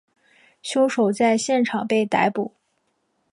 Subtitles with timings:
[0.63, 2.55] 凶手在现场被逮捕。